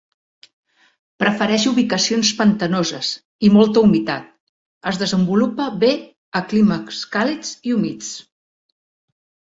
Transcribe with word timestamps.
Prefereix 1.23 1.65
ubicacions 1.71 2.31
pantanoses 2.39 3.11
i 3.49 3.53
molta 3.59 3.85
humitat; 3.85 4.33
es 4.93 5.01
desenvolupa 5.05 5.71
bé 5.87 5.95
a 6.41 6.45
climes 6.51 7.07
càlids 7.17 7.57
i 7.71 7.79
humits. 7.81 8.15